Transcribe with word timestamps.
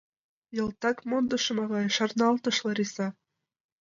—Ялтак 0.61 0.97
мондышым, 1.09 1.57
авай,— 1.63 1.87
шарналтыш 1.95 2.57
Лариса. 2.65 3.07